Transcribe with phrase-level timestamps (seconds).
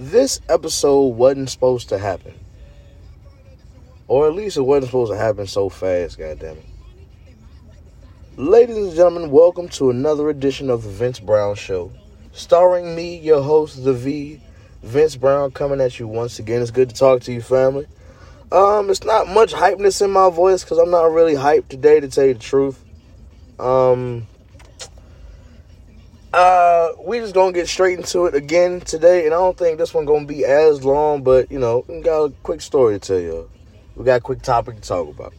[0.00, 2.32] this episode wasn't supposed to happen.
[4.08, 6.64] Or at least it wasn't supposed to happen so fast, goddammit.
[8.36, 11.92] Ladies and gentlemen, welcome to another edition of the Vince Brown Show.
[12.32, 14.40] Starring me, your host, The V,
[14.82, 16.62] Vince Brown, coming at you once again.
[16.62, 17.86] It's good to talk to you, family.
[18.50, 22.08] Um, it's not much hypeness in my voice because I'm not really hyped today, to
[22.08, 22.82] tell you the truth.
[23.58, 24.26] Um,
[26.32, 29.92] uh, we just gonna get straight into it again today, and I don't think this
[29.92, 33.18] one gonna be as long, but you know, we got a quick story to tell
[33.18, 33.50] you.
[33.96, 35.34] We got a quick topic to talk about.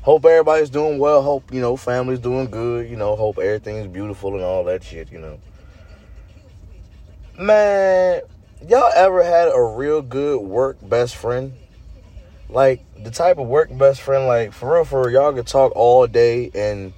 [0.00, 1.22] Hope everybody's doing well.
[1.22, 2.88] Hope you know family's doing good.
[2.88, 5.12] You know, hope everything's beautiful and all that shit.
[5.12, 5.38] You know,
[7.38, 8.22] man,
[8.66, 11.52] y'all ever had a real good work best friend?
[12.48, 15.72] Like the type of work best friend, like for real, for real, y'all could talk
[15.76, 16.92] all day and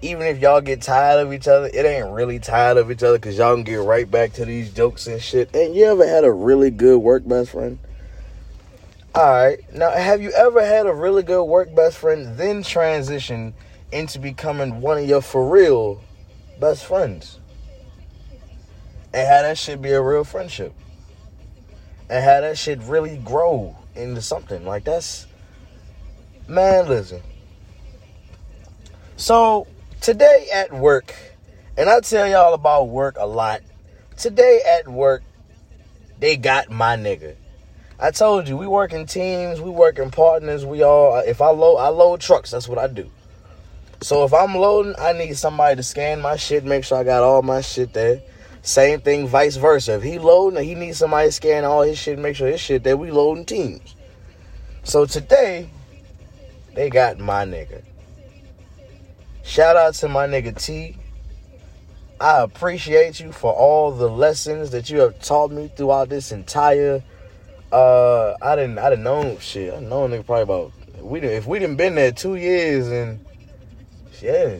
[0.00, 3.18] even if y'all get tired of each other, it ain't really tired of each other
[3.18, 5.54] because y'all can get right back to these jokes and shit.
[5.54, 7.78] And you ever had a really good work best friend?
[9.16, 13.54] Alright, now have you ever had a really good work best friend, then transition
[13.90, 16.00] into becoming one of your for real
[16.60, 17.40] best friends?
[19.12, 20.72] And how that shit be a real friendship?
[22.08, 24.64] And how that shit really grow into something?
[24.64, 25.26] Like that's
[26.46, 27.20] man, listen.
[29.16, 29.66] So
[30.00, 31.14] today at work,
[31.76, 33.60] and I tell y'all about work a lot.
[34.16, 35.22] Today at work,
[36.18, 37.36] they got my nigga.
[38.00, 40.64] I told you we work in teams, we work in partners.
[40.64, 43.10] We all if I load I load trucks, that's what I do.
[44.00, 47.24] So if I'm loading, I need somebody to scan my shit, make sure I got
[47.24, 48.22] all my shit there.
[48.62, 49.94] Same thing, vice versa.
[49.94, 52.84] If he loading, he needs somebody to scan all his shit, make sure his shit
[52.84, 52.96] there.
[52.96, 53.94] We loading teams.
[54.84, 55.70] So today,
[56.74, 57.82] they got my nigga.
[59.48, 60.94] Shout out to my nigga T.
[62.20, 67.02] I appreciate you for all the lessons that you have taught me throughout this entire.
[67.72, 69.72] Uh, I didn't, I didn't know shit.
[69.72, 73.24] I know nigga probably about we if we didn't been there two years and
[74.20, 74.58] yeah,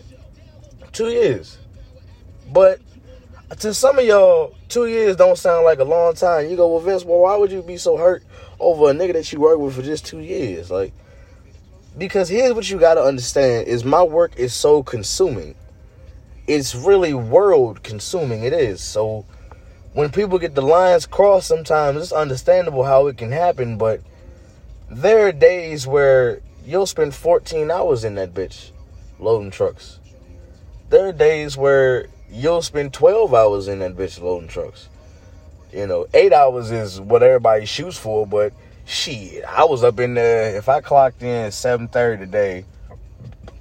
[0.93, 1.59] two years.
[2.51, 2.81] But
[3.59, 6.49] to some of y'all, two years don't sound like a long time.
[6.49, 8.25] You go, well, Vince, well, why would you be so hurt
[8.59, 10.71] over a nigga that you work with for just two years?
[10.71, 10.95] Like,
[11.99, 15.57] because here's what you got to understand is my work is so consuming.
[16.47, 18.81] It's really world consuming it is.
[18.81, 19.27] So
[19.93, 24.01] when people get the lines crossed sometimes it's understandable how it can happen but
[24.91, 28.71] there are days where you'll spend 14 hours in that bitch
[29.19, 29.99] loading trucks.
[30.91, 34.89] There are days where you'll spend 12 hours in that bitch loading trucks.
[35.73, 38.53] You know 8 hours is what everybody shoots for but
[38.89, 40.57] Shit, I was up in there.
[40.57, 42.65] If I clocked in at 7:30 today,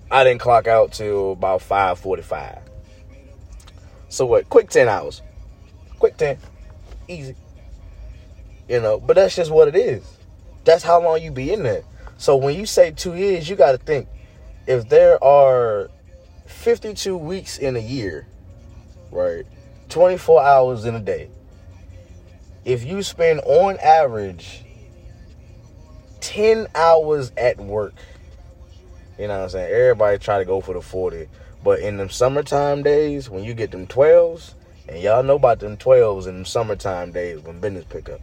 [0.10, 2.62] I didn't clock out till about 5:45.
[4.08, 4.48] So what?
[4.48, 5.22] Quick 10 hours.
[6.00, 6.38] Quick 10.
[7.10, 7.36] Easy.
[8.70, 10.02] You know, but that's just what it is.
[10.64, 11.84] That's how long you be in there.
[12.18, 14.08] So when you say 2 years, you got to think
[14.66, 15.90] if there are
[16.46, 18.28] 52 weeks in a year,
[19.12, 19.44] right?
[19.90, 21.30] 24 hours in a day.
[22.64, 24.64] If you spend on average
[26.38, 27.96] 10 hours at work.
[29.18, 29.74] You know what I'm saying?
[29.74, 31.28] Everybody try to go for the 40.
[31.64, 34.54] But in them summertime days, when you get them 12s,
[34.88, 38.22] and y'all know about them 12s in them summertime days when business pick up.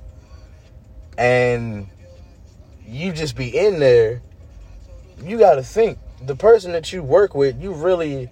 [1.19, 1.89] And
[2.87, 4.23] you just be in there,
[5.21, 8.31] you got to think the person that you work with, you really,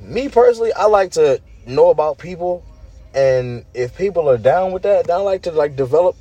[0.00, 2.64] me personally, I like to know about people.
[3.12, 6.16] And if people are down with that, I like to like develop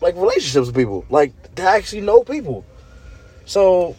[0.00, 2.64] like relationships with people, like to actually know people.
[3.44, 3.96] So,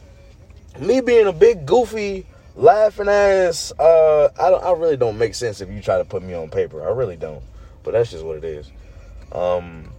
[0.80, 2.26] me being a big goofy
[2.56, 6.24] laughing ass, uh, I don't, I really don't make sense if you try to put
[6.24, 6.86] me on paper.
[6.86, 7.44] I really don't,
[7.84, 8.72] but that's just what it is.
[9.32, 9.92] Um,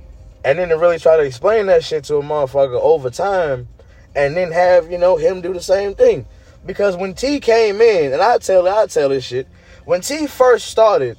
[0.44, 3.68] and then to really try to explain that shit to a motherfucker over time,
[4.14, 6.26] and then have you know him do the same thing.
[6.66, 9.48] Because when T came in, and I tell I tell this shit,
[9.84, 11.18] when T first started,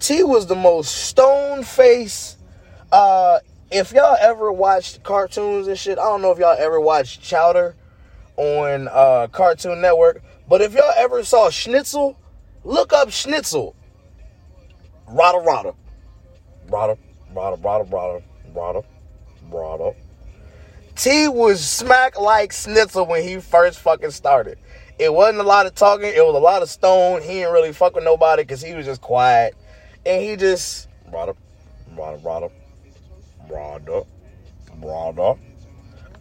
[0.00, 2.36] T was the most stone face,
[2.92, 3.38] uh,
[3.70, 7.74] if y'all ever watched cartoons and shit, I don't know if y'all ever watched Chowder
[8.36, 12.18] on uh, Cartoon Network, but if y'all ever saw Schnitzel,
[12.64, 13.74] look up Schnitzel.
[15.08, 15.74] Rada rada.
[16.68, 16.98] Rada,
[17.34, 18.22] rada, rada, rada,
[18.54, 18.82] rada,
[19.50, 19.94] rada.
[20.94, 24.58] T was smack like Schnitzel when he first fucking started.
[24.98, 27.22] It wasn't a lot of talking, it was a lot of stone.
[27.22, 29.54] He didn't really fuck with nobody because he was just quiet.
[30.04, 31.34] And he just rada,
[31.96, 32.50] rada, rada,
[33.48, 34.02] brother,
[34.76, 35.34] brother.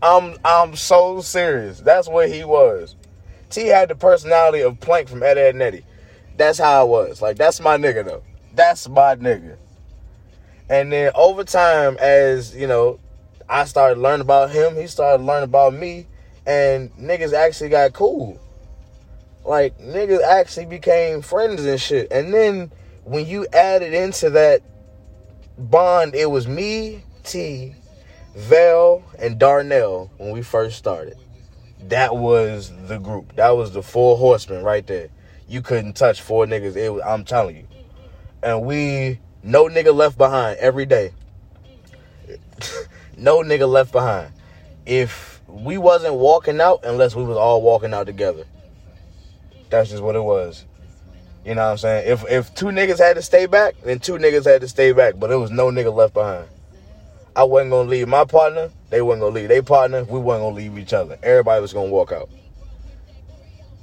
[0.01, 1.79] I'm I'm so serious.
[1.79, 2.95] That's what he was.
[3.49, 5.83] T had the personality of Plank from Ed, Edd n Eddy.
[6.37, 7.21] That's how I was.
[7.21, 8.23] Like that's my nigga though.
[8.53, 9.57] That's my nigga.
[10.69, 12.99] And then over time, as you know,
[13.49, 16.07] I started learning about him, he started learning about me,
[16.45, 18.39] and niggas actually got cool.
[19.45, 22.11] Like niggas actually became friends and shit.
[22.11, 22.71] And then
[23.05, 24.61] when you added into that
[25.57, 27.75] bond, it was me, T,
[28.35, 31.17] Vel, and Darnell when we first started.
[31.81, 33.35] That was the group.
[33.35, 35.09] That was the four horsemen right there.
[35.47, 36.75] You couldn't touch four niggas.
[36.75, 37.67] It was, I'm telling you.
[38.41, 41.13] And we no nigga left behind every day.
[43.17, 44.31] no nigga left behind.
[44.85, 48.45] If we wasn't walking out unless we was all walking out together.
[49.69, 50.65] That's just what it was.
[51.45, 52.11] You know what I'm saying?
[52.11, 55.15] If if two niggas had to stay back, then two niggas had to stay back,
[55.17, 56.47] but there was no nigga left behind.
[57.37, 60.55] I wasn't gonna leave my partner, they wasn't gonna leave their partner, we wasn't gonna
[60.55, 61.19] leave each other.
[61.21, 62.29] Everybody was gonna walk out.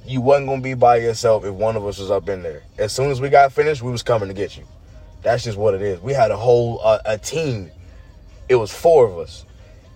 [0.05, 2.63] You wasn't gonna be by yourself if one of us was up in there.
[2.77, 4.65] As soon as we got finished, we was coming to get you.
[5.23, 6.01] That's just what it is.
[6.01, 7.71] We had a whole uh, a team.
[8.49, 9.45] It was four of us,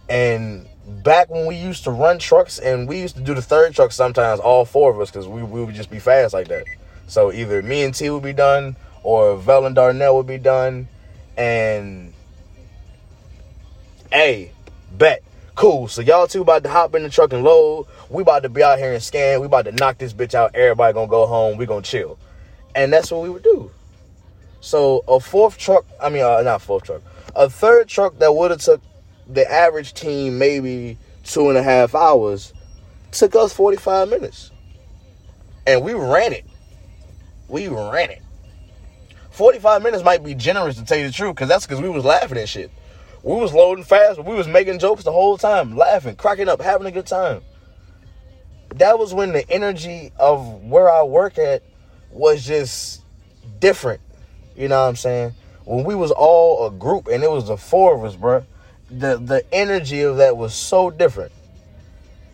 [0.07, 0.65] and
[1.03, 3.91] back when we used to run trucks and we used to do the third truck
[3.91, 6.63] sometimes, all four of us, because we, we would just be fast like that.
[7.07, 10.87] So either me and T would be done, or Vel and Darnell would be done,
[11.37, 12.13] and
[14.11, 14.51] hey,
[14.91, 15.23] bet.
[15.55, 15.87] Cool.
[15.87, 17.87] So y'all two about to hop in the truck and load.
[18.09, 19.41] We about to be out here and scan.
[19.41, 20.55] We about to knock this bitch out.
[20.55, 21.57] Everybody gonna go home.
[21.57, 22.17] We gonna chill.
[22.75, 23.71] And that's what we would do.
[24.61, 27.01] So a fourth truck, I mean, uh, not fourth truck,
[27.35, 28.81] a third truck that would have took
[29.27, 32.53] the average team maybe two and a half hours
[33.11, 34.51] took us 45 minutes.
[35.67, 36.45] And we ran it.
[37.47, 38.21] We ran it.
[39.31, 42.03] 45 minutes might be generous to tell you the truth, because that's because we was
[42.03, 42.71] laughing at shit.
[43.23, 46.87] We was loading fast, we was making jokes the whole time, laughing, cracking up, having
[46.87, 47.41] a good time.
[48.75, 51.63] That was when the energy of where I work at
[52.11, 53.01] was just
[53.59, 54.01] different.
[54.55, 55.33] You know what I'm saying?
[55.65, 58.45] When we was all a group and it was the four of us, bro,
[58.89, 61.31] the the energy of that was so different.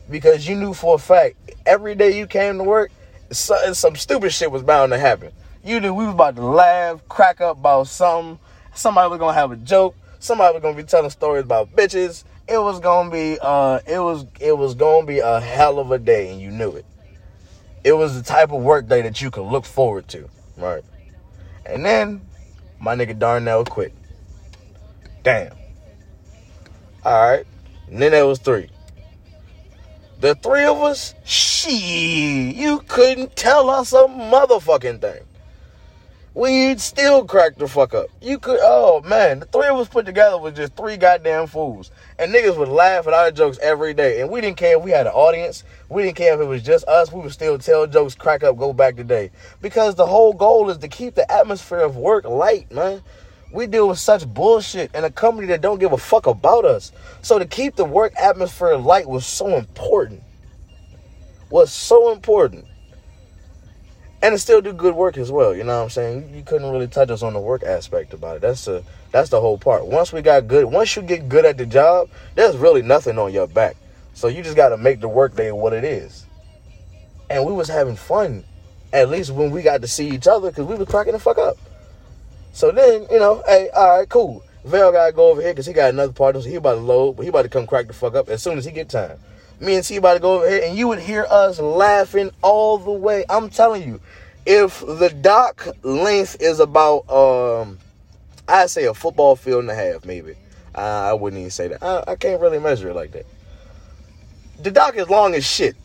[0.10, 1.36] Because you knew for a fact
[1.66, 2.92] every day you came to work,
[3.32, 5.32] some, some stupid shit was bound to happen.
[5.64, 8.40] You knew we was about to laugh, crack up about something.
[8.76, 9.96] Somebody was gonna have a joke.
[10.26, 12.24] Somebody was gonna be telling stories about bitches.
[12.48, 16.00] It was gonna be uh it was it was gonna be a hell of a
[16.00, 16.86] day and you knew it.
[17.84, 20.28] It was the type of work day that you could look forward to,
[20.58, 20.82] right?
[21.64, 22.22] And then
[22.80, 23.94] my nigga Darnell quit.
[25.22, 25.54] Damn.
[27.06, 27.46] Alright.
[27.88, 28.72] And then there was three.
[30.22, 35.22] The three of us, she, you couldn't tell us a motherfucking thing.
[36.36, 38.08] We'd still crack the fuck up.
[38.22, 41.92] You could, oh man, the three of us put together was just three goddamn fools.
[42.20, 44.20] And niggas would laugh at our jokes every day.
[44.20, 45.64] And we didn't care if we had an audience.
[45.88, 47.10] We didn't care if it was just us.
[47.10, 49.32] We would still tell jokes, crack up, go back today.
[49.62, 53.02] Because the whole goal is to keep the atmosphere of work light, man.
[53.54, 56.92] We deal with such bullshit in a company that don't give a fuck about us.
[57.22, 60.22] So to keep the work atmosphere light was so important.
[61.50, 62.66] Was so important
[64.34, 65.56] and still do good work as well.
[65.56, 66.34] You know what I'm saying?
[66.36, 68.42] You couldn't really touch us on the work aspect about it.
[68.42, 69.86] That's the that's the whole part.
[69.86, 73.34] Once we got good, once you get good at the job, there's really nothing on
[73.34, 73.76] your back.
[74.14, 76.26] So you just got to make the work day what it is.
[77.30, 78.46] And we was having fun,
[78.94, 81.38] at least when we got to see each other, because we was cracking the fuck
[81.38, 81.58] up.
[82.54, 84.44] So then, you know, hey, all right, cool.
[84.64, 87.18] Vel gotta go over here because he got another partner, so he about to load,
[87.18, 89.20] but he about to come crack the fuck up as soon as he get time.
[89.60, 92.78] Me and T about to go over here, and you would hear us laughing all
[92.78, 93.24] the way.
[93.30, 94.02] I'm telling you,
[94.46, 97.80] if the dock length is about, um,
[98.48, 100.36] I'd say a football field and a half, maybe.
[100.76, 101.82] Uh, I wouldn't even say that.
[101.82, 103.26] I, I can't really measure it like that.
[104.62, 105.76] The dock is long as shit.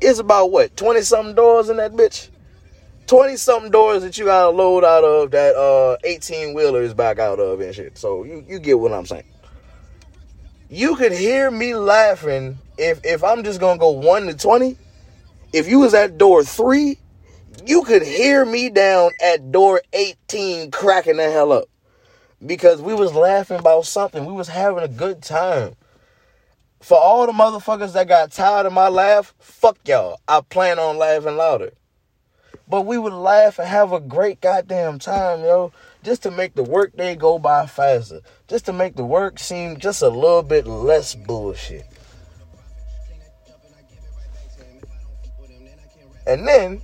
[0.00, 2.28] It's about what, 20 something doors in that bitch?
[3.06, 7.18] 20 something doors that you gotta load out of that uh 18 wheeler is back
[7.18, 7.98] out of and shit.
[7.98, 9.24] So you, you get what I'm saying.
[10.68, 14.76] You could hear me laughing if if I'm just gonna go one to twenty,
[15.52, 16.98] if you was at door three,
[17.66, 21.66] you could hear me down at door 18 cracking the hell up.
[22.44, 24.24] Because we was laughing about something.
[24.24, 25.74] We was having a good time.
[26.80, 30.18] For all the motherfuckers that got tired of my laugh, fuck y'all.
[30.26, 31.72] I plan on laughing louder.
[32.66, 35.72] But we would laugh and have a great goddamn time, yo.
[36.02, 38.20] Just to make the work day go by faster.
[38.48, 41.84] Just to make the work seem just a little bit less bullshit.
[46.26, 46.82] And then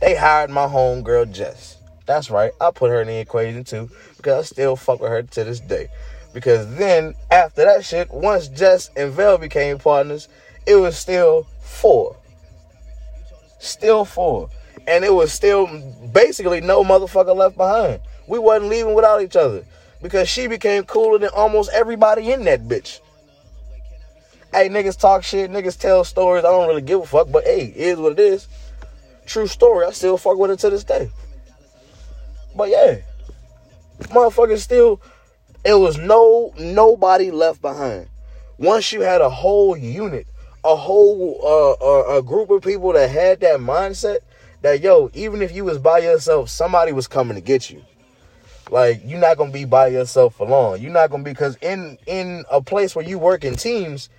[0.00, 1.78] they hired my homegirl Jess.
[2.06, 5.22] That's right, I put her in the equation too because I still fuck with her
[5.22, 5.88] to this day.
[6.32, 10.28] Because then after that shit, once Jess and Vel became partners,
[10.66, 12.16] it was still four.
[13.58, 14.50] Still four.
[14.86, 15.66] And it was still
[16.12, 18.00] basically no motherfucker left behind.
[18.26, 19.64] We wasn't leaving without each other.
[20.04, 23.00] because she became cooler than almost everybody in that bitch.
[24.54, 26.44] Hey, niggas talk shit, niggas tell stories.
[26.44, 28.46] I don't really give a fuck, but hey, it is what it is.
[29.26, 29.84] True story.
[29.84, 31.10] I still fuck with it to this day.
[32.54, 32.98] But yeah,
[33.98, 35.00] motherfuckers still.
[35.64, 38.06] It was no nobody left behind.
[38.56, 40.28] Once you had a whole unit,
[40.62, 44.18] a whole uh, a, a group of people that had that mindset,
[44.62, 47.82] that yo, even if you was by yourself, somebody was coming to get you.
[48.70, 50.80] Like you're not gonna be by yourself for long.
[50.80, 54.10] You're not gonna be because in in a place where you work in teams,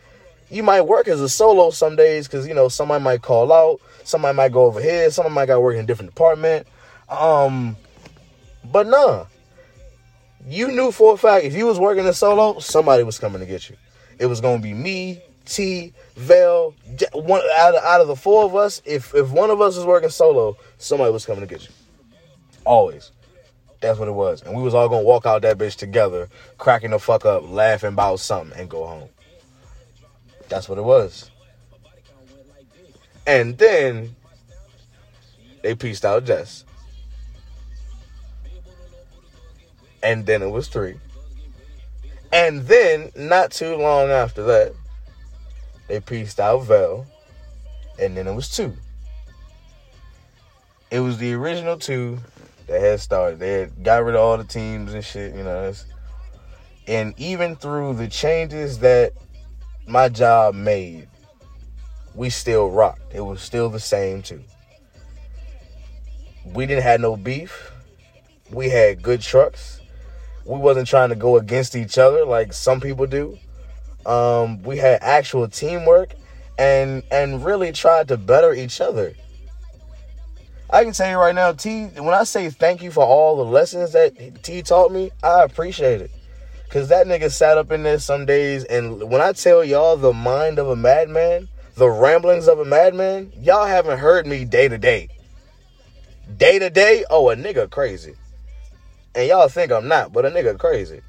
[0.49, 3.81] you might work as a solo some days because you know somebody might call out,
[4.03, 6.67] somebody might go over here, somebody might got work in a different department.
[7.09, 7.75] Um,
[8.71, 9.25] but nah,
[10.47, 13.45] you knew for a fact if you was working a solo, somebody was coming to
[13.45, 13.75] get you.
[14.19, 16.73] It was gonna be me, T, Vel,
[17.13, 18.81] one out of, out of the four of us.
[18.85, 21.73] If if one of us was working solo, somebody was coming to get you.
[22.65, 23.11] Always.
[23.81, 24.41] That's what it was.
[24.41, 27.93] And we was all gonna walk out that bitch together, cracking the fuck up, laughing
[27.93, 29.09] about something, and go home.
[30.49, 31.31] That's what it was.
[33.27, 34.15] And then
[35.63, 36.63] they pieced out Jess.
[40.03, 40.99] And then it was three.
[42.31, 44.73] And then, not too long after that,
[45.87, 47.07] they pieced out Vel.
[47.99, 48.73] And then it was two.
[50.91, 52.19] It was the original two
[52.67, 53.39] that had started.
[53.39, 55.73] They had got rid of all the teams and shit, you know.
[56.87, 59.13] and even through the changes that
[59.87, 61.07] my job made,
[62.13, 63.13] we still rocked.
[63.13, 64.43] It was still the same too.
[66.45, 67.71] We didn't have no beef.
[68.51, 69.81] We had good trucks.
[70.45, 73.37] We wasn't trying to go against each other like some people do.
[74.05, 76.13] Um, we had actual teamwork
[76.57, 79.13] and and really tried to better each other.
[80.69, 83.45] I can tell you right now, T, when I say thank you for all the
[83.45, 86.11] lessons that T taught me, I appreciate it.
[86.75, 90.11] Cause that nigga sat up in there some days, and when I tell y'all the
[90.11, 94.77] mind of a madman, the ramblings of a madman, y'all haven't heard me day to
[94.77, 95.07] day.
[96.35, 98.15] Day to day, oh, a nigga crazy.
[99.15, 100.99] And y'all think I'm not, but a nigga crazy.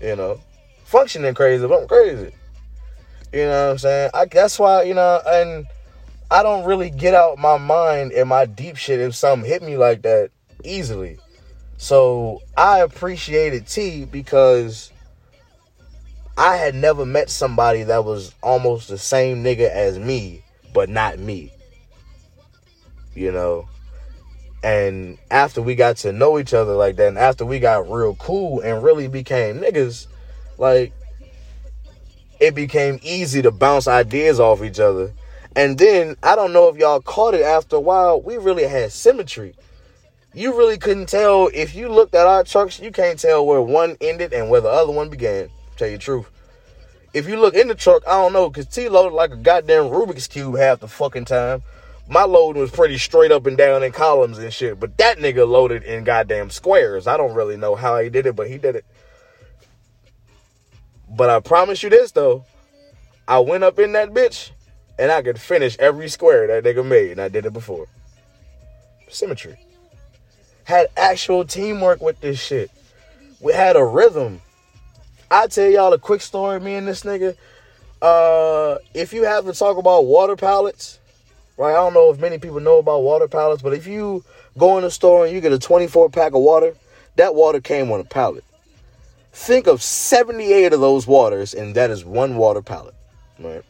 [0.00, 0.40] You know,
[0.84, 2.32] functioning crazy, but I'm crazy.
[3.32, 4.10] You know what I'm saying?
[4.14, 5.66] I, that's why, you know, and
[6.30, 9.76] I don't really get out my mind and my deep shit if something hit me
[9.76, 10.30] like that
[10.62, 11.18] easily.
[11.82, 14.92] So I appreciated T because
[16.38, 21.18] I had never met somebody that was almost the same nigga as me, but not
[21.18, 21.50] me.
[23.16, 23.68] You know?
[24.62, 28.14] And after we got to know each other like that, and after we got real
[28.14, 30.06] cool and really became niggas,
[30.58, 30.92] like,
[32.38, 35.12] it became easy to bounce ideas off each other
[35.54, 38.92] and then I don't know if y'all caught it after a while, we really had
[38.92, 39.54] symmetry.
[40.34, 43.98] You really couldn't tell if you looked at our trucks, you can't tell where one
[44.00, 45.50] ended and where the other one began.
[45.76, 46.30] Tell you the truth.
[47.12, 49.84] If you look in the truck, I don't know, cause T loaded like a goddamn
[49.84, 51.62] Rubik's Cube half the fucking time.
[52.08, 55.46] My loading was pretty straight up and down in columns and shit, but that nigga
[55.46, 57.06] loaded in goddamn squares.
[57.06, 58.86] I don't really know how he did it, but he did it.
[61.10, 62.46] But I promise you this though,
[63.28, 64.50] I went up in that bitch
[64.98, 67.86] and I could finish every square that nigga made, and I did it before.
[69.10, 69.58] Symmetry.
[70.64, 72.70] Had actual teamwork with this shit.
[73.40, 74.40] We had a rhythm.
[75.30, 76.60] I tell y'all a quick story.
[76.60, 77.36] Me and this nigga.
[78.00, 80.98] Uh, if you have to talk about water pallets,
[81.56, 81.70] right?
[81.70, 84.24] I don't know if many people know about water pallets, but if you
[84.58, 86.74] go in the store and you get a 24 pack of water,
[87.16, 88.44] that water came on a pallet.
[89.32, 92.94] Think of 78 of those waters, and that is one water pallet,
[93.38, 93.64] right?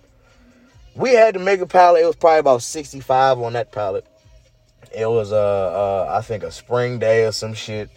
[0.95, 2.03] we had to make a pallet.
[2.03, 4.07] It was probably about 65 on that pallet.
[4.95, 7.91] It was, uh, I think a spring day or some shit.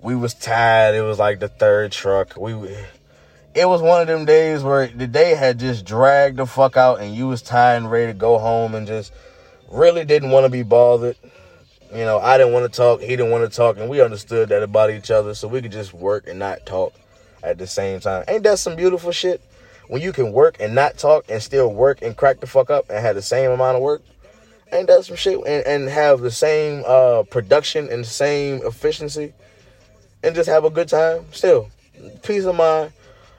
[0.00, 0.94] We was tired.
[0.94, 2.36] It was like the third truck.
[2.36, 2.54] We,
[3.54, 7.00] it was one of them days where the day had just dragged the fuck out
[7.00, 9.12] and you was tired and ready to go home and just
[9.70, 11.16] really didn't want to be bothered.
[11.92, 13.00] You know, I didn't want to talk.
[13.00, 13.76] He didn't want to talk.
[13.76, 15.34] And we understood that about each other.
[15.34, 16.94] So we could just work and not talk
[17.42, 18.24] at the same time.
[18.28, 19.42] Ain't that some beautiful shit?
[19.90, 22.88] when you can work and not talk and still work and crack the fuck up
[22.88, 24.02] and have the same amount of work,
[24.72, 25.38] ain't that some shit?
[25.46, 29.32] And, and have the same uh, production and same efficiency
[30.22, 31.70] and just have a good time still.
[32.22, 32.92] Peace of mind.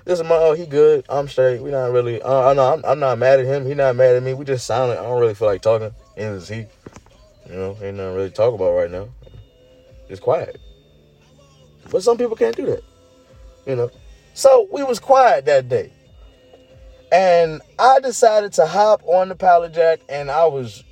[0.06, 1.06] This is my, oh, he good.
[1.10, 1.62] I'm straight.
[1.62, 3.68] We not really, uh, no, I'm, I'm not mad at him.
[3.68, 4.34] He not mad at me.
[4.34, 5.00] We just silent.
[5.00, 5.94] I don't really feel like talking.
[6.18, 6.66] And is he,
[7.48, 9.10] you know, ain't nothing really to talk about right now.
[10.10, 10.60] It's quiet.
[11.92, 12.84] But some people can't do that,
[13.68, 13.92] you know.
[14.34, 15.92] So we was quiet that day.
[17.12, 20.84] And I decided to hop on the pallet jack and I was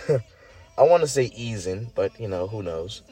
[0.78, 3.02] I want to say easing, but you know, who knows.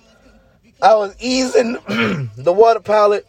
[0.81, 1.75] I was easing
[2.37, 3.27] the water pallet.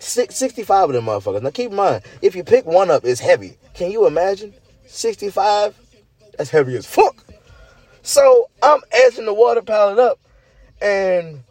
[0.00, 1.42] 65 of them motherfuckers.
[1.42, 3.56] Now keep in mind, if you pick one up, it's heavy.
[3.74, 4.54] Can you imagine?
[4.86, 5.76] 65?
[6.36, 7.24] That's heavy as fuck.
[8.02, 10.20] So I'm edging the water pallet up,
[10.80, 11.42] and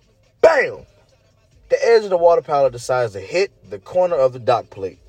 [0.42, 0.86] bam!
[1.70, 5.00] The edge of the water pallet decides to hit the corner of the dock plate.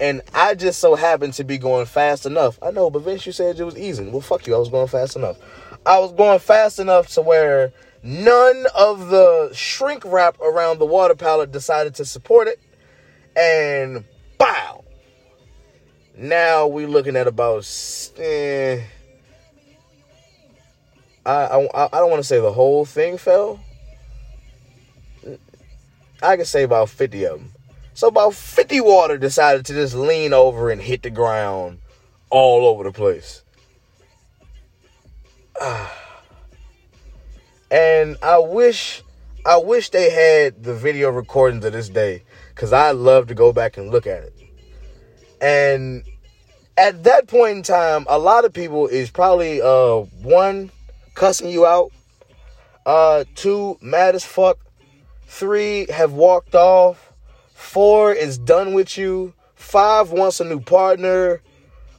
[0.00, 2.58] And I just so happened to be going fast enough.
[2.62, 4.04] I know, but Vince, you said it was easy.
[4.04, 4.54] Well, fuck you.
[4.54, 5.38] I was going fast enough.
[5.86, 7.72] I was going fast enough to where
[8.02, 12.60] none of the shrink wrap around the water pallet decided to support it.
[13.34, 14.04] And
[14.38, 14.84] bow.
[16.16, 17.66] Now we're looking at about.
[18.18, 18.82] Eh,
[21.24, 23.60] I, I, I don't want to say the whole thing fell.
[26.22, 27.52] I can say about 50 of them.
[27.96, 31.78] So about 50 water decided to just lean over and hit the ground
[32.28, 33.42] all over the place.
[37.70, 39.02] and I wish
[39.46, 42.22] I wish they had the video recordings of this day
[42.54, 44.34] cuz I love to go back and look at it.
[45.40, 46.04] And
[46.76, 50.70] at that point in time, a lot of people is probably uh one
[51.14, 51.92] cussing you out,
[52.84, 54.58] uh two mad as fuck,
[55.26, 57.05] three have walked off,
[57.56, 59.32] Four is done with you.
[59.54, 61.40] Five wants a new partner.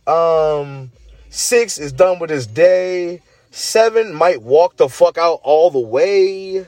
[0.06, 0.92] Um,
[1.30, 3.22] six is done with his day.
[3.50, 6.60] Seven might walk the fuck out all the way.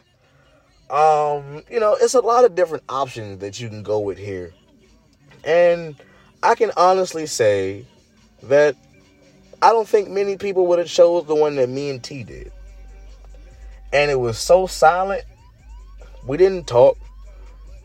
[0.89, 4.53] Um, you know, it's a lot of different options that you can go with here.
[5.43, 5.95] And
[6.41, 7.85] I can honestly say
[8.41, 8.75] that
[9.61, 12.51] I don't think many people would have chose the one that me and T did.
[13.93, 15.23] And it was so silent.
[16.25, 16.97] We didn't talk.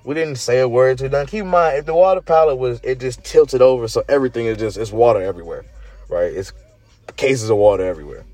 [0.04, 1.26] We didn't say a word to them.
[1.26, 4.58] Keep in mind, if the water pallet was, it just tilted over, so everything is
[4.58, 5.64] just, it's water everywhere,
[6.10, 6.30] right?
[6.30, 6.52] It's
[7.16, 8.24] cases of water everywhere.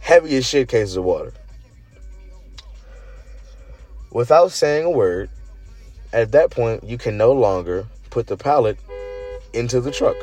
[0.00, 1.32] Heavy as shit cases of water.
[4.10, 5.30] Without saying a word,
[6.12, 8.76] at that point, you can no longer put the pallet
[9.52, 10.16] into the truck.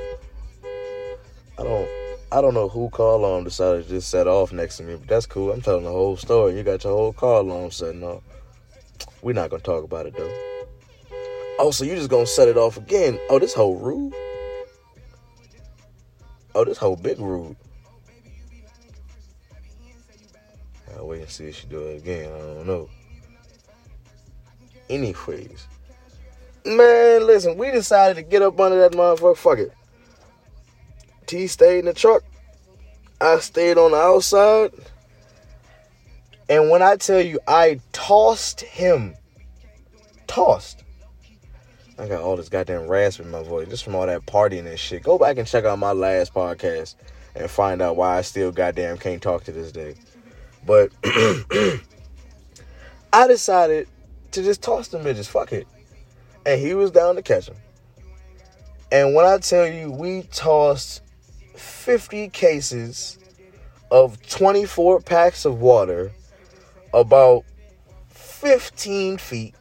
[1.58, 1.90] I don't,
[2.30, 5.08] I don't know who car alarm decided to just set off next to me, but
[5.08, 5.54] that's cool.
[5.54, 6.58] I'm telling the whole story.
[6.58, 8.22] You got your whole car alarm setting off.
[9.22, 10.57] We're not gonna talk about it though.
[11.60, 13.20] Oh, so you just gonna set it off again?
[13.30, 14.14] Oh, this whole rude.
[16.54, 17.56] Oh, this whole big rude.
[20.96, 22.32] I'll wait and see if she do it again.
[22.32, 22.90] I don't know.
[24.90, 25.68] Anyways,
[26.66, 29.38] man, listen, we decided to get up under that motherfucker.
[29.38, 29.74] Fuck it.
[31.26, 32.24] T stayed in the truck.
[33.20, 34.72] I stayed on the outside.
[36.50, 39.16] And when I tell you, I tossed him.
[40.28, 40.84] Tossed.
[42.00, 44.78] I got all this goddamn rasp in my voice just from all that partying and
[44.78, 45.02] shit.
[45.02, 46.96] Go back and check out my last podcast
[47.36, 49.96] and find out why I still goddamn can't talk to this day.
[50.66, 50.92] But
[53.14, 53.88] I decided
[54.32, 55.28] to just toss the midgets.
[55.28, 55.68] Fuck it.
[56.46, 57.58] And he was down to catch him.
[58.92, 61.02] And when I tell you, we tossed
[61.56, 63.18] 50 cases
[63.90, 66.12] of 24 packs of water
[66.94, 67.44] about
[68.10, 69.56] 15 feet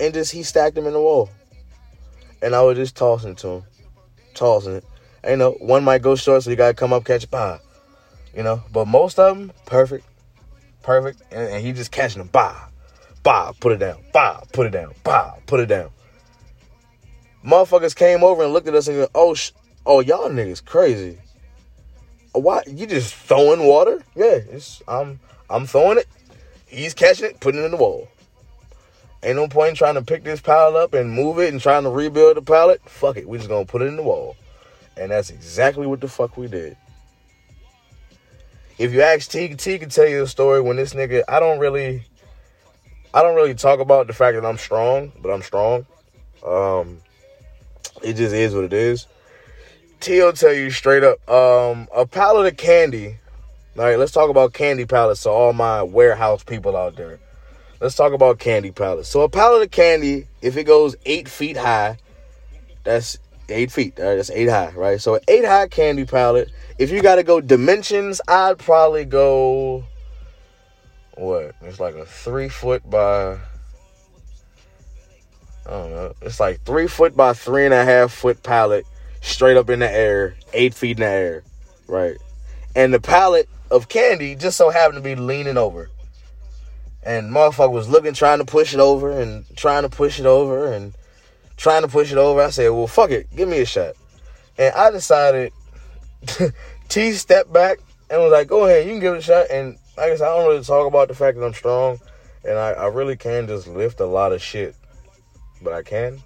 [0.00, 1.30] and just he stacked them in the wall.
[2.42, 3.62] And I was just tossing to him,
[4.34, 4.84] tossing it.
[5.22, 7.60] And, you know, one might go short, so you gotta come up catch pie.
[8.34, 10.06] You know, but most of them perfect,
[10.82, 12.30] perfect, and, and he just catching them.
[12.32, 12.68] Bah,
[13.22, 13.98] bah, put it down.
[14.12, 14.92] Bah, put it down.
[15.04, 15.90] Bah, put it down.
[17.44, 19.50] Motherfuckers came over and looked at us and go, "Oh, sh-
[19.84, 21.18] oh, y'all niggas crazy.
[22.32, 24.02] Why you just throwing water?
[24.14, 24.38] Yeah,
[24.86, 26.06] I'm I'm throwing it.
[26.66, 28.08] He's catching it, putting it in the wall.
[29.22, 31.82] Ain't no point in trying to pick this pallet up and move it and trying
[31.84, 32.80] to rebuild the pallet.
[32.88, 33.28] Fuck it.
[33.28, 34.36] we just gonna put it in the wall.
[34.96, 36.76] And that's exactly what the fuck we did.
[38.78, 41.58] If you ask T, T can tell you a story when this nigga, I don't
[41.58, 42.02] really,
[43.12, 45.84] I don't really talk about the fact that I'm strong, but I'm strong.
[46.46, 47.02] Um,
[48.02, 49.06] it just is what it is.
[50.00, 53.18] T will tell you straight up, um, a pallet of candy.
[53.76, 55.20] All right, let's talk about candy pallets.
[55.20, 57.20] So all my warehouse people out there
[57.80, 59.08] let's talk about candy pallets.
[59.08, 61.98] So a pallet of candy, if it goes eight feet high,
[62.84, 63.94] that's eight feet.
[63.98, 64.16] Right?
[64.16, 65.00] That's eight high, right?
[65.00, 66.50] So an eight high candy pallet.
[66.78, 69.84] If you got to go dimensions, I'd probably go
[71.14, 71.54] what?
[71.62, 73.38] It's like a three foot by.
[75.66, 76.14] I don't know.
[76.22, 78.86] It's like three foot by three and a half foot pallet,
[79.20, 81.42] straight up in the air, eight feet in the air,
[81.86, 82.16] right?
[82.74, 85.90] And the pallet of candy just so happened to be leaning over
[87.02, 90.72] and motherfucker was looking, trying to push it over and trying to push it over
[90.72, 90.94] and
[91.56, 92.42] trying to push it over.
[92.42, 93.94] I said, well, fuck it, give me a shot.
[94.58, 95.52] And I decided
[96.88, 97.78] T stepped back
[98.10, 99.50] and was like, go ahead, you can give it a shot.
[99.50, 101.98] And like I said, I don't really talk about the fact that I'm strong,
[102.44, 104.74] and I, I really can just lift a lot of shit,
[105.62, 106.22] but I can.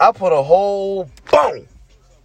[0.00, 1.68] I put a whole boom.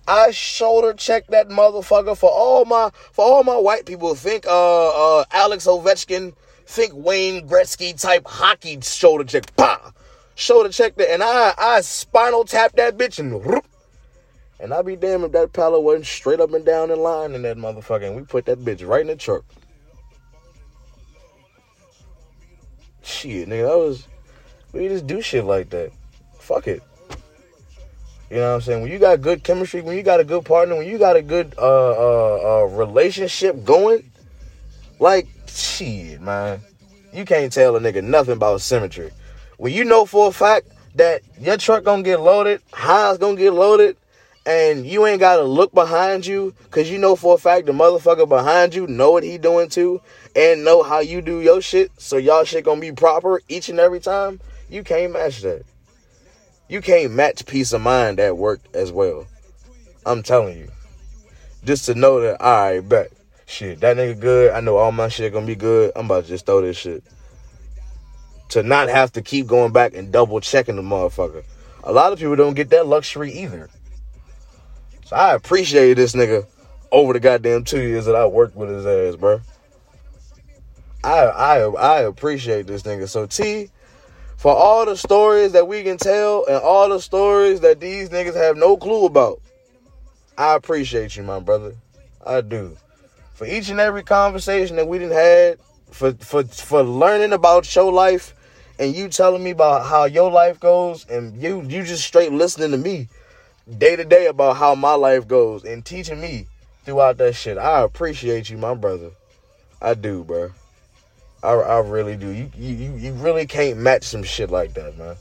[0.07, 4.15] I shoulder check that motherfucker for all my for all my white people.
[4.15, 6.33] Think uh uh Alex Ovechkin,
[6.67, 9.55] think Wayne Gretzky type hockey shoulder check.
[9.55, 9.91] Bah!
[10.35, 13.65] Shoulder check that, and I I spinal tap that bitch and whoop.
[14.59, 17.41] and I be damn if that pallet wasn't straight up and down in line in
[17.43, 18.07] that motherfucker.
[18.07, 19.43] And we put that bitch right in the truck.
[23.01, 24.07] Shit, nigga, that was
[24.73, 25.91] we just do shit like that.
[26.39, 26.83] Fuck it.
[28.29, 28.81] You know what I'm saying?
[28.81, 31.21] When you got good chemistry, when you got a good partner, when you got a
[31.21, 34.11] good uh, uh, uh, relationship going,
[34.99, 36.61] like shit, man,
[37.13, 39.11] you can't tell a nigga nothing about symmetry.
[39.57, 43.53] When you know for a fact that your truck gonna get loaded, highs gonna get
[43.53, 43.97] loaded,
[44.45, 48.29] and you ain't gotta look behind you, cause you know for a fact the motherfucker
[48.29, 50.01] behind you know what he doing too,
[50.35, 53.79] and know how you do your shit, so y'all shit gonna be proper each and
[53.79, 54.39] every time.
[54.69, 55.63] You can't match that.
[56.69, 59.25] You can't match peace of mind at work as well.
[60.05, 60.69] I'm telling you.
[61.63, 63.11] Just to know that, alright, bet.
[63.47, 64.51] Shit, that nigga good.
[64.51, 65.93] I know all my shit gonna be good.
[65.95, 67.01] I'm about to just throw this shit.
[68.49, 71.43] To not have to keep going back and double checking the motherfucker.
[71.83, 73.69] A lot of people don't get that luxury either.
[75.05, 76.45] So I appreciate this nigga
[76.91, 79.39] over the goddamn two years that I worked with his ass, bro.
[81.03, 83.07] I I I appreciate this nigga.
[83.07, 83.69] So T,
[84.35, 88.35] for all the stories that we can tell and all the stories that these niggas
[88.35, 89.41] have no clue about.
[90.37, 91.75] I appreciate you, my brother.
[92.25, 92.75] I do.
[93.37, 95.59] For each and every conversation that we done had,
[95.91, 98.33] for for for learning about your life
[98.79, 102.71] and you telling me about how your life goes and you you just straight listening
[102.71, 103.09] to me
[103.77, 106.47] day to day about how my life goes and teaching me
[106.83, 107.59] throughout that shit.
[107.59, 109.11] I appreciate you, my brother.
[109.83, 110.49] I do, bro.
[111.43, 112.29] I, I really do.
[112.29, 115.15] You, you you really can't match some shit like that, man.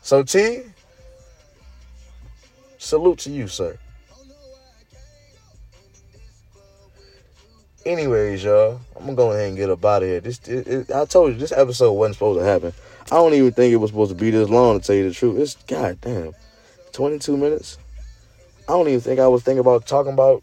[0.00, 0.62] So T,
[2.78, 3.78] salute to you, sir.
[7.86, 10.20] Anyways, y'all, I'm gonna go ahead and get up out of here.
[10.20, 12.72] This, it, it, I told you, this episode wasn't supposed to happen.
[13.12, 14.80] I don't even think it was supposed to be this long.
[14.80, 16.32] To tell you the truth, it's goddamn
[16.90, 17.78] 22 minutes.
[18.68, 20.42] I don't even think I was thinking about talking about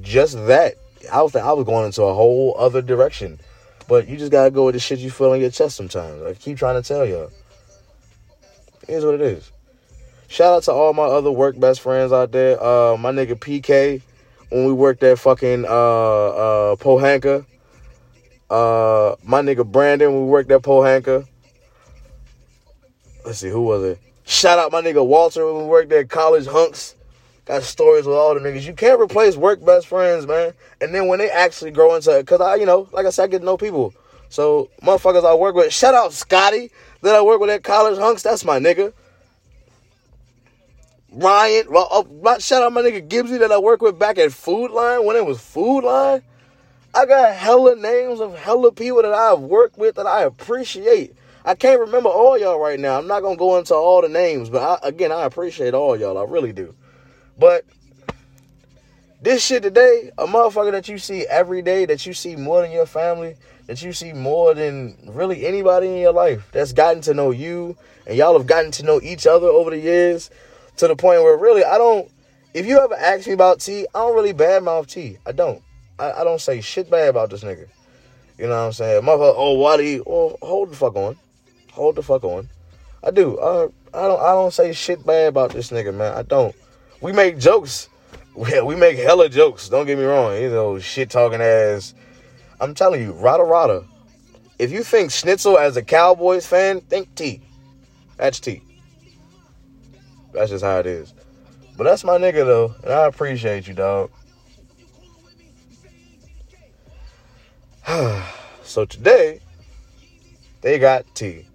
[0.00, 0.74] just that.
[1.12, 3.38] I was I was going into a whole other direction.
[3.86, 6.24] But you just gotta go with the shit you feel in your chest sometimes.
[6.24, 7.30] I keep trying to tell y'all.
[8.88, 9.52] Here's what it is.
[10.26, 12.60] Shout out to all my other work best friends out there.
[12.60, 14.02] Uh, my nigga PK,
[14.54, 17.44] when we worked at fucking uh, uh, Pohanka.
[18.48, 21.26] Uh, my nigga Brandon, we worked at Pohanka.
[23.26, 23.98] Let's see, who was it?
[24.22, 26.94] Shout out my nigga Walter when we worked at College Hunks.
[27.46, 28.64] Got stories with all the niggas.
[28.64, 30.52] You can't replace work best friends, man.
[30.80, 33.24] And then when they actually grow into it, cause I, you know, like I said,
[33.24, 33.92] I get to know people.
[34.28, 35.72] So motherfuckers I work with.
[35.72, 36.70] Shout out Scotty
[37.02, 38.22] that I work with at College Hunks.
[38.22, 38.92] That's my nigga.
[41.14, 45.04] Ryan, uh, shout out my nigga Gibbsy that I work with back at Food Lion
[45.06, 46.22] when it was Food Lion.
[46.92, 51.14] I got hella names of hella people that I've worked with that I appreciate.
[51.44, 52.98] I can't remember all y'all right now.
[52.98, 56.18] I'm not gonna go into all the names, but I, again, I appreciate all y'all.
[56.18, 56.74] I really do.
[57.38, 57.64] But
[59.20, 62.72] this shit today, a motherfucker that you see every day, that you see more than
[62.72, 67.14] your family, that you see more than really anybody in your life, that's gotten to
[67.14, 70.30] know you, and y'all have gotten to know each other over the years,
[70.76, 72.10] to the point where really I don't.
[72.52, 75.18] If you ever ask me about T, I don't really badmouth T.
[75.26, 75.62] I don't.
[75.98, 77.66] I, I don't say shit bad about this nigga.
[78.38, 79.02] You know what I'm saying?
[79.02, 80.02] Motherfucker, oh, why do you?
[80.06, 81.16] Well, hold the fuck on.
[81.72, 82.48] Hold the fuck on.
[83.02, 83.38] I do.
[83.40, 84.20] I, I don't.
[84.20, 86.16] I don't say shit bad about this nigga, man.
[86.16, 86.54] I don't
[87.04, 87.88] we make jokes.
[88.36, 89.68] We, we make hella jokes.
[89.68, 90.34] Don't get me wrong.
[90.42, 91.94] You know, shit talking ass.
[92.60, 93.84] I'm telling you, Rada Rada.
[94.58, 97.42] If you think Schnitzel as a Cowboys fan, think T.
[98.16, 98.60] That's T.
[100.34, 101.14] That's just how it is.
[101.76, 104.10] But that's my nigga though, and I appreciate you, dog.
[108.62, 109.40] so today,
[110.60, 111.46] they got T.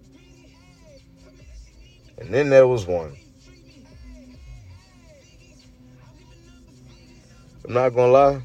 [2.20, 3.16] And then there was one.
[7.66, 8.42] I'm not gonna lie.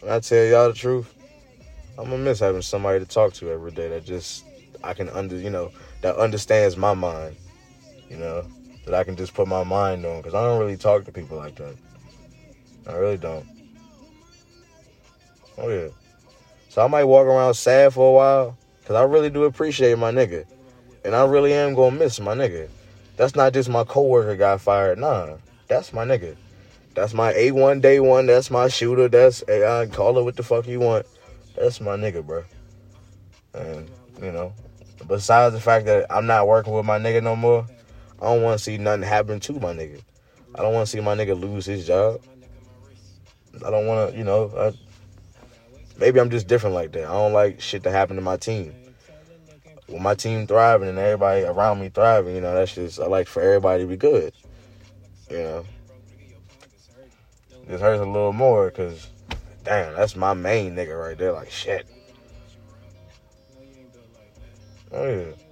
[0.00, 1.14] When I tell y'all the truth,
[1.98, 4.44] I'm gonna miss having somebody to talk to every day that just
[4.82, 7.36] I can under you know that understands my mind.
[8.08, 8.46] You know
[8.86, 11.36] that I can just put my mind on because I don't really talk to people
[11.36, 11.76] like that.
[12.88, 13.46] I really don't.
[15.58, 15.88] Oh yeah.
[16.68, 20.12] So I might walk around sad for a while because I really do appreciate my
[20.12, 20.46] nigga,
[21.04, 22.68] and I really am gonna miss my nigga.
[23.16, 24.98] That's not just my coworker got fired.
[24.98, 25.36] Nah,
[25.68, 26.36] that's my nigga.
[26.94, 28.26] That's my A1 day one.
[28.26, 29.08] That's my shooter.
[29.08, 31.06] That's I call it what the fuck you want.
[31.56, 32.44] That's my nigga, bro.
[33.54, 33.90] And
[34.22, 34.52] you know,
[35.08, 37.66] besides the fact that I'm not working with my nigga no more,
[38.20, 40.00] I don't want to see nothing happen to my nigga.
[40.54, 42.20] I don't want to see my nigga lose his job.
[43.64, 44.50] I don't want to, you know.
[44.56, 44.72] I,
[45.98, 47.04] maybe I'm just different like that.
[47.04, 48.74] I don't like shit to happen to my team.
[49.86, 53.28] When my team thriving and everybody around me thriving, you know, that's just I like
[53.28, 54.32] for everybody to be good.
[55.30, 55.64] You know,
[57.66, 59.08] this hurts a little more because,
[59.64, 61.32] damn, that's my main nigga right there.
[61.32, 61.86] Like shit.
[64.92, 65.45] Oh yeah.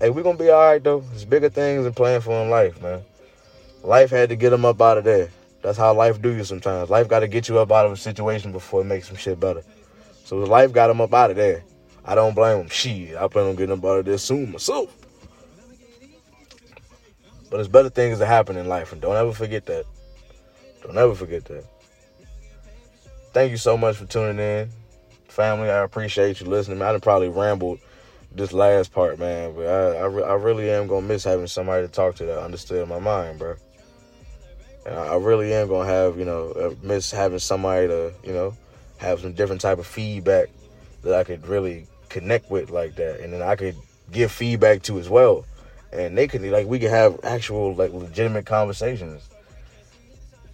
[0.00, 1.00] Hey, we're gonna be all right though.
[1.00, 3.02] There's bigger things than playing for in life, man.
[3.82, 5.30] Life had to get them up out of there.
[5.62, 6.90] That's how life do you sometimes.
[6.90, 9.40] Life got to get you up out of a situation before it makes some shit
[9.40, 9.62] better.
[10.24, 11.64] So life got him up out of there.
[12.04, 12.68] I don't blame him.
[12.68, 14.94] Shit, I plan on getting him out of there soon myself.
[17.50, 19.84] But there's better things that happen in life, and don't ever forget that.
[20.82, 21.64] Don't ever forget that.
[23.32, 24.70] Thank you so much for tuning in,
[25.28, 25.70] family.
[25.70, 26.82] I appreciate you listening.
[26.82, 27.78] I done probably rambled
[28.36, 31.92] this last part, man, but I, I, I really am gonna miss having somebody to
[31.92, 33.56] talk to that understood my mind, bro.
[34.84, 38.54] And I really am gonna have, you know, uh, miss having somebody to, you know,
[38.98, 40.48] have some different type of feedback
[41.02, 43.76] that I could really connect with like that, and then I could
[44.12, 45.44] give feedback to as well,
[45.92, 49.28] and they could like we could have actual like legitimate conversations.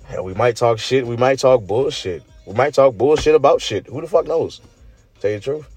[0.05, 3.87] Hell, we might talk shit, we might talk bullshit, we might talk bullshit about shit.
[3.87, 4.61] Who the fuck knows?
[5.21, 5.72] Tell you the truth.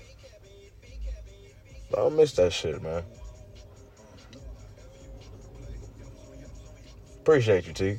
[1.96, 3.04] I don't miss that shit, man.
[7.22, 7.98] Appreciate you, T.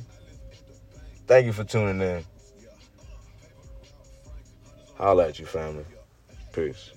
[1.25, 2.23] Thank you for tuning in.
[4.97, 5.83] Holla at you, family.
[6.53, 6.91] Peace.